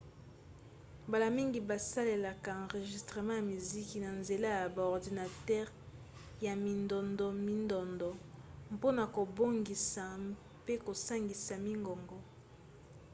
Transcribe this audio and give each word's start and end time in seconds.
mbala 1.07 1.27
mingi 1.37 1.59
basalaka 1.69 2.49
enregistrement 2.63 3.39
ya 3.39 3.47
miziki 3.51 3.97
na 4.05 4.11
nzela 4.19 4.47
ya 4.57 4.65
ba 4.75 4.83
ordinatere 4.95 5.71
ya 6.45 6.53
mindondomindondo 6.63 8.09
mpona 8.75 9.03
kobongisa 9.15 10.03
mpe 10.63 10.73
kosangisa 10.85 11.53
mingongo 11.65 12.17